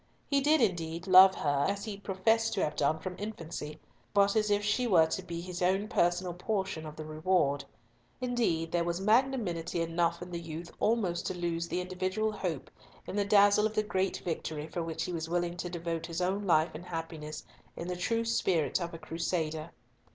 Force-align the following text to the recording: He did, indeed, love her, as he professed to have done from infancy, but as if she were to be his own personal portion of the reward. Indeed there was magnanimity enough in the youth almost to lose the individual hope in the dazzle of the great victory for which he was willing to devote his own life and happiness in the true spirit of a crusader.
He 0.27 0.41
did, 0.41 0.61
indeed, 0.61 1.05
love 1.05 1.35
her, 1.35 1.65
as 1.69 1.85
he 1.85 1.95
professed 1.95 2.53
to 2.55 2.63
have 2.63 2.75
done 2.75 2.97
from 2.97 3.15
infancy, 3.19 3.79
but 4.15 4.35
as 4.35 4.49
if 4.49 4.63
she 4.63 4.87
were 4.87 5.05
to 5.05 5.21
be 5.21 5.41
his 5.41 5.61
own 5.61 5.87
personal 5.87 6.33
portion 6.33 6.87
of 6.87 6.95
the 6.95 7.05
reward. 7.05 7.65
Indeed 8.19 8.71
there 8.71 8.83
was 8.83 8.99
magnanimity 8.99 9.79
enough 9.79 10.19
in 10.23 10.31
the 10.31 10.41
youth 10.41 10.71
almost 10.79 11.27
to 11.27 11.35
lose 11.35 11.67
the 11.67 11.81
individual 11.81 12.31
hope 12.31 12.71
in 13.05 13.15
the 13.15 13.25
dazzle 13.25 13.67
of 13.67 13.75
the 13.75 13.83
great 13.83 14.23
victory 14.25 14.65
for 14.65 14.81
which 14.81 15.03
he 15.03 15.13
was 15.13 15.29
willing 15.29 15.55
to 15.57 15.69
devote 15.69 16.07
his 16.07 16.19
own 16.19 16.47
life 16.47 16.71
and 16.73 16.85
happiness 16.85 17.43
in 17.77 17.87
the 17.87 17.95
true 17.95 18.25
spirit 18.25 18.81
of 18.81 18.95
a 18.95 18.97
crusader. 18.97 19.69